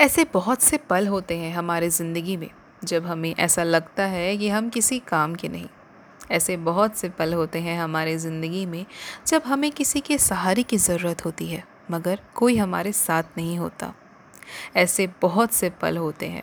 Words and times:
ऐसे 0.00 0.24
बहुत 0.24 0.62
से 0.62 0.76
पल 0.90 1.06
होते 1.06 1.36
हैं 1.38 1.52
हमारे 1.54 1.88
ज़िंदगी 1.90 2.36
में, 2.36 2.48
जब 2.84 3.06
हमें 3.06 3.34
ऐसा 3.34 3.62
लगता 3.62 4.04
है 4.04 4.36
कि 4.36 4.48
हम 4.48 4.68
किसी 4.68 4.98
काम 4.98 5.34
के 5.34 5.48
नहीं। 5.48 5.66
ऐसे 6.30 6.56
बहुत 6.58 6.96
से 6.96 7.08
पल 7.08 7.34
होते 7.34 7.58
हैं 7.58 7.78
हमारे 7.78 8.16
ज़िंदगी 8.18 8.64
में, 8.66 8.84
जब 9.26 9.42
हमें 9.46 9.70
किसी 9.72 10.00
के 10.00 10.18
सहारे 10.18 10.62
की 10.62 10.76
ज़रूरत 10.78 11.24
होती 11.24 11.46
है, 11.46 11.62
मगर 11.90 12.20
कोई 12.34 12.56
हमारे 12.56 12.92
साथ 12.92 13.38
नहीं 13.38 13.56
होता। 13.58 13.92
ऐसे 14.76 15.06
बहुत 15.22 15.52
से 15.52 15.70
पल 15.82 15.96
होते 15.96 16.26
हैं, 16.26 16.42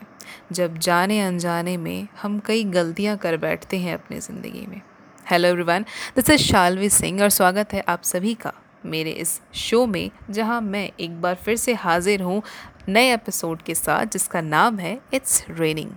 जब 0.52 0.77
जाने 0.77 1.21
अनजाने 1.21 1.77
में 1.77 2.07
हम 2.21 2.39
कई 2.39 2.63
गलतियाँ 2.63 3.18
कर 3.18 3.38
बैठते 3.38 3.77
हैं 3.77 3.93
अपनी 3.93 4.20
ज़िंदगी 4.20 4.65
में। 4.68 4.81
Hello 5.25 5.47
everyone 5.47 5.86
this 6.15 6.29
is 6.29 6.41
Shalvi 6.43 6.89
Singh 6.91 7.21
और 7.23 7.29
स्वागत 7.31 7.73
है 7.73 7.83
आप 7.88 8.04
सभी 8.04 8.33
का 8.33 8.54
मेरे 8.86 9.11
इस 9.11 9.39
शो 9.54 9.86
में, 9.86 10.09
जहाँ 10.29 10.59
मैं 10.61 10.89
एक 10.99 11.20
बार 11.21 11.36
फिर 11.36 11.55
से 11.55 11.73
हाजिर 11.73 12.21
हूँ 12.21 12.41
नए 12.89 13.13
एपिसोड 13.13 13.61
के 13.61 13.75
साथ, 13.75 14.05
जिसका 14.05 14.41
नाम 14.41 14.80
है 14.80 14.99
इट्स 15.13 15.44
रेनिंग 15.49 15.91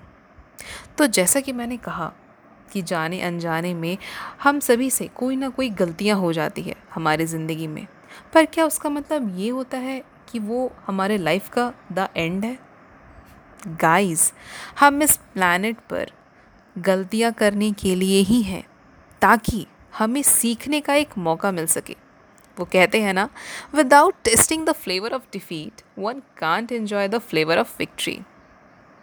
तो 0.98 1.06
जैसा 1.06 1.40
कि 1.40 1.52
मैंने 1.52 1.76
कहा 1.76 2.12
कि 2.72 2.82
जाने 2.82 3.20
अनजाने 3.20 3.72
में 3.74 3.96
हम 4.42 4.58
सभी 4.60 4.90
से 4.90 5.06
कोई 5.08 5.36
ना 5.36 5.48
कोई 5.48 5.68
गलतियाँ 5.70 6.18
हो 6.18 6.32
जाती 6.32 6.62
है 6.62 6.74
हमारी 6.94 7.26
ज़िंदगी 7.26 7.66
में। 7.66 7.86
पर 8.34 8.44
क्या 8.44 8.66
उसका 8.66 8.88
मतलब 8.88 9.38
ये 9.38 9.48
होता 9.48 9.78
है 9.78 10.02
कि 10.28 10.38
वो 10.38 10.70
हमारे 10.86 11.18
लाइफ 11.18 11.48
का 11.48 11.72
द 11.92 12.08
एंड 12.16 12.44
है? 12.44 12.58
गाइस 13.68 14.32
हम 14.80 15.02
इस 15.02 15.16
प्लानट 15.34 15.78
पर 15.90 16.10
गलतियाँ 16.76 17.32
करने 17.32 17.72
के 17.72 17.94
लिए 17.94 18.20
ही 18.20 18.42
हैं, 18.42 18.64
ताकि 19.22 19.66
हमें 19.98 20.22
सीखने 20.22 20.80
का 20.80 20.94
एक 20.94 21.18
मौका 21.18 21.52
मिल 21.52 21.66
सके। 21.66 21.96
वो 22.56 22.64
कहते 22.64 23.00
हैं 23.02 23.14
ना 23.14 23.28
without 23.74 24.14
testing 24.24 24.66
the 24.66 24.72
flavour 24.74 25.12
of 25.12 25.22
defeat 25.32 25.82
one 25.98 26.22
can't 26.38 26.72
enjoy 26.72 27.08
the 27.08 27.18
flavour 27.20 27.58
of 27.58 27.74
victory 27.78 28.18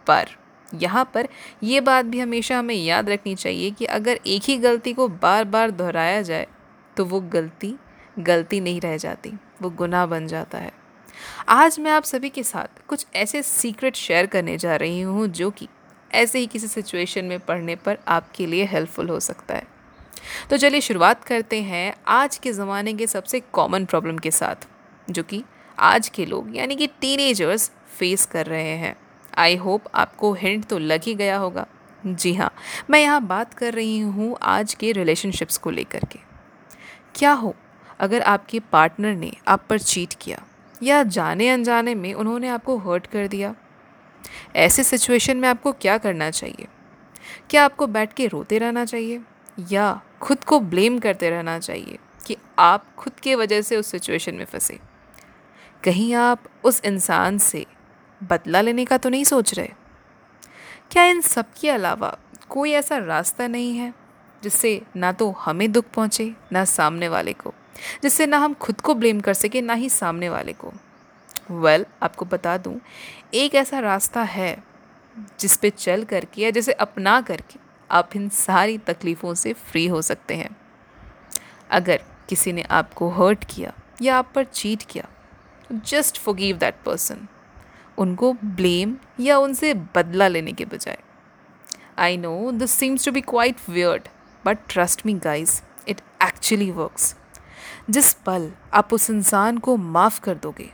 पर 0.06 0.28
यहाँ 0.68 1.04
पर 1.14 1.28
ये 1.62 1.80
बात 1.80 2.04
भी 2.04 2.20
हमेशा 2.20 2.58
हमें 2.58 2.74
याद 2.74 3.10
रखनी 3.10 3.34
चाहिए 3.34 3.70
कि 3.70 3.84
अगर 3.86 4.20
एक 4.26 4.42
ही 4.42 4.56
गलती 4.58 4.92
को 4.92 5.08
बार 5.08 5.44
बार 5.46 5.70
दोहराया 5.70 6.22
जाए 6.22 6.46
तो 6.96 7.04
वो 7.04 7.20
गलती 7.32 7.74
गलती 8.18 8.60
नहीं 8.60 8.80
रह 8.80 8.96
जाती, 8.96 9.30
वो 9.62 9.70
गुनाह 9.70 10.06
बन 10.06 10.26
जाता 10.26 10.58
है। 10.58 10.70
आज 11.48 11.78
मैं 11.80 11.90
आप 11.90 12.04
सभी 12.04 12.28
के 12.28 12.42
साथ 12.42 12.86
कुछ 12.88 13.06
ऐसे 13.14 13.42
सीक्रेट 13.42 13.96
शेयर 13.96 14.26
करने 14.26 14.56
जा 14.58 14.76
रही 14.76 15.00
हूँ 15.00 15.26
जो 15.28 15.50
कि 15.50 15.68
ऐसे 16.10 16.38
ही 16.38 16.46
किसी 16.46 16.68
सिचुएशन 16.68 17.24
में 17.24 17.38
पढ़ने 17.40 17.76
पर 17.76 17.98
आपके 18.08 18.46
लिए 18.46 18.64
हेल्पफुल 18.64 19.08
हो 19.08 19.18
सकता 19.20 19.54
है। 19.54 19.66
तो 20.50 20.56
चलिए 20.56 20.80
शुरुआत 20.80 21.24
करते 21.24 21.62
हैं 21.62 21.94
आज 22.08 22.36
के 22.38 22.52
ज़माने 22.52 22.92
के 22.92 23.06
सबसे 23.06 23.40
कॉमन 23.52 23.84
प्रॉब्लम 23.84 24.18
के 24.18 24.30
साथ, 24.30 24.66
जो 25.08 25.22
कि 25.22 25.42
आज 25.78 26.08
के 26.08 26.26
लोग, 26.26 26.56
यानी 26.56 26.76
कि 26.76 26.86
टीनेजर्स 27.00 27.70
फेस 27.98 28.26
कर 28.26 28.46
रहे 28.46 28.76
हैं। 28.76 28.96
आई 29.38 29.56
होप 29.56 29.84
आपको 29.94 30.32
हिंट 30.32 30.64
तो 30.64 30.78
लग 30.78 31.00
ही 31.04 31.14
गया 31.14 31.36
होगा। 31.36 31.66
जी 32.06 32.34
हाँ 32.34 32.50
मैं 32.90 33.00
यहाँ 33.00 33.22
बात 33.26 33.54
कर 33.54 33.74
रही 33.74 33.98
हूँ 33.98 34.36
आज 34.42 34.74
के 34.74 34.92
रिलेशनशिप्स 34.92 35.58
को 35.58 35.70
लेकर 35.70 36.04
के। 36.04 36.18
क्या 37.14 37.32
हो, 37.32 37.54
अगर 38.00 38.22
आपके 38.22 38.60
पार्टनर 38.60 39.14
ने 39.14 39.32
आप 39.48 39.66
पर 39.70 39.78
चीट 39.78 40.14
किया, 40.20 40.42
या 40.82 41.02
जाने 41.02 41.48
अनजाने 41.48 41.94
में 41.94 42.12
उन्होंने 42.14 42.48
आपको 42.48 42.78
हर्ट 42.78 43.06
कर 43.06 43.28
दिया? 43.28 43.54
ऐसे 44.56 44.84
सिचुएशन 44.84 45.36
में 45.36 45.48
आपको 45.48 45.72
क्या 45.72 45.98
करना 45.98 46.30
चाहिए? 46.30 46.66
क्या 47.50 47.64
आपको 47.64 47.86
बैठ 47.86 48.12
के 48.12 48.26
रोते 48.26 48.58
रहना 48.58 48.84
चाहिए? 48.84 49.20
या 49.70 50.00
खुद 50.22 50.44
को 50.44 50.60
ब्लेम 50.60 50.98
करते 50.98 51.30
रहना 51.30 51.58
चाहिए 51.58 51.98
कि 52.26 52.36
आप 52.58 52.94
खुद 52.96 53.12
के 53.12 53.34
वजह 53.34 53.62
से 53.62 53.76
उस 53.76 53.86
सिचुएशन 53.86 54.34
में 54.34 54.44
फंसे। 54.44 54.80
कहीं 55.84 56.14
आप 56.14 56.42
उस 56.64 56.82
इंसान 56.84 57.38
से 57.38 57.66
बदला 58.22 58.60
लेने 58.60 58.84
का 58.84 58.98
तो 58.98 59.08
नहीं 59.08 59.24
सोच 59.24 59.54
रहे? 59.54 59.68
क्या 60.90 61.04
इन 61.04 61.20
सब 61.20 61.44
के 61.60 61.70
अलावा 61.70 62.18
कोई 62.48 62.72
ऐसा 62.72 62.96
रास्ता 62.96 63.46
नहीं 63.46 63.76
है 63.76 63.94
जिससे 64.42 64.82
ना 64.96 65.12
तो 65.12 65.30
हमें 65.30 65.72
दुख 65.72 65.84
पहुँचे 65.84 66.34
ना 66.52 66.64
सामने 66.64 67.08
वाले 67.08 67.32
को? 67.32 67.54
जिससे 68.02 68.26
ना 68.26 68.38
हम 68.38 68.54
खुद 68.54 68.80
को 68.80 68.94
ब्लेम 68.94 69.20
कर 69.20 69.34
सकें 69.34 69.62
ना 69.62 69.74
ही 69.74 69.88
सामने 69.88 70.28
वाले 70.28 70.52
को? 70.52 70.72
वेल 71.50 71.82
well, 71.82 71.94
आपको 72.02 72.24
बता 72.24 72.58
दूँ 72.58 72.80
एक 73.34 73.54
ऐसा 73.54 73.78
रास्ता 73.78 74.22
है 74.22 74.64
जिस 75.40 75.56
पे 75.56 75.70
चल 75.70 76.04
करके 76.04 76.42
या 76.42 76.50
जिसे 76.50 76.72
अपना 76.72 77.20
करके 77.20 77.71
आप 77.92 78.16
इन 78.16 78.28
सारी 78.28 78.78
तकलीफ़ों 78.78 79.34
से 79.34 79.52
फ्री 79.52 79.86
हो 79.86 80.02
सकते 80.02 80.36
हैं। 80.36 80.56
अगर 81.70 82.00
किसी 82.28 82.52
ने 82.52 82.62
आपको 82.70 83.10
हर्ट 83.10 83.44
किया 83.44 83.72
या 84.02 84.16
आप 84.16 84.32
पर 84.34 84.44
चीट 84.44 84.82
किया 84.82 85.08
जस्ट 85.72 86.18
फॉरगिव 86.18 86.56
दैट 86.56 86.82
पर्सन 86.86 87.26
उनको 87.98 88.32
ब्लेम 88.32 88.96
या 89.20 89.38
उनसे 89.38 89.74
बदला 89.96 90.28
लेने 90.28 90.52
के 90.52 90.64
बजाय। 90.64 90.98
I 91.98 92.16
know 92.16 92.50
this 92.52 92.70
seems 92.70 93.04
to 93.04 93.12
be 93.12 93.20
quite 93.20 93.56
weird 93.68 94.08
but 94.44 94.58
trust 94.68 95.06
me 95.06 95.14
guys 95.14 95.60
it 95.88 96.00
actually 96.22 96.70
works 96.70 97.14
जिस 97.90 98.12
पल 98.26 98.50
आप 98.74 98.92
उस 98.92 99.10
इंसान 99.10 99.58
को 99.58 99.76
माफ़ 99.76 100.20
कर 100.20 100.34
दोगे 100.34 100.70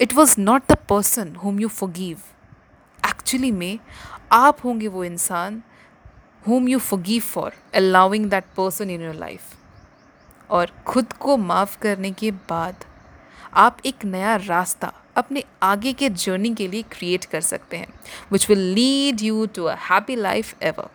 it 0.00 0.14
was 0.14 0.40
not 0.40 0.62
the 0.70 0.76
person 0.88 1.34
whom 1.34 1.60
you 1.60 1.68
forgive 1.68 2.18
actually 3.08 3.50
में 3.50 3.78
आप 4.32 4.58
होंगे 4.64 4.88
वो 4.88 5.04
इंसान 5.04 5.62
whom 6.48 6.68
you 6.68 6.78
forgive 6.78 7.22
for 7.22 7.52
allowing 7.74 8.30
that 8.30 8.44
person 8.44 8.90
in 8.90 9.02
your 9.02 9.14
life 9.14 9.40
और 10.50 10.70
खुद 10.86 11.12
को 11.12 11.36
माफ़ 11.36 11.78
करने 11.78 12.10
के 12.10 12.30
बाद 12.30 12.84
आप 13.54 13.78
एक 13.86 14.04
नया 14.04 14.36
रास्ता 14.36 14.92
अपने 15.16 15.44
आगे 15.62 15.92
के 15.92 16.08
जर्नी 16.08 16.54
के 16.54 16.68
लिए 16.68 16.82
क्रिएट 16.82 17.24
कर 17.24 17.40
सकते 17.40 17.76
हैं 17.76 17.88
which 18.32 18.48
will 18.48 18.58
lead 18.58 19.22
you 19.22 19.46
to 19.46 19.64
a 19.64 19.74
happy 19.74 20.16
life 20.16 20.54
ever 20.62 20.88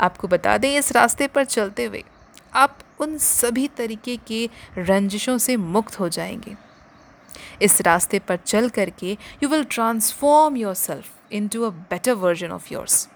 आपको 0.00 0.28
बता 0.28 0.58
दें, 0.58 0.78
इस 0.78 0.92
रास्ते 0.92 1.26
पर 1.26 1.44
चलते 1.44 1.84
हुए 1.84 2.04
आप 2.54 2.78
उन 3.00 3.18
सभी 3.18 3.68
तरीके 3.68 4.16
के 4.16 4.50
रंजिशों 4.78 5.38
से 5.38 5.56
मुक्त 5.56 6.00
हो 6.00 6.08
जाएँगे। 6.08 6.67
इस 7.62 7.80
रास्ते 7.80 8.18
पर 8.18 8.36
चल 8.36 8.68
करके 8.70 9.16
you 9.42 9.48
will 9.48 9.64
transform 9.70 10.56
yourself 10.76 11.32
into 11.48 11.62
a 11.64 11.70
better 11.90 12.12
version 12.16 12.50
of 12.52 12.72
yours 12.72 13.08